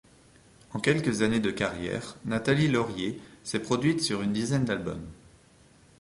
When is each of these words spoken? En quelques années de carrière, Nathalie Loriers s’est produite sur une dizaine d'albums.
En 0.73 0.79
quelques 0.79 1.21
années 1.21 1.39
de 1.41 1.51
carrière, 1.51 2.15
Nathalie 2.25 2.67
Loriers 2.67 3.21
s’est 3.43 3.61
produite 3.61 4.01
sur 4.01 4.23
une 4.23 4.33
dizaine 4.33 4.65
d'albums. 4.65 5.05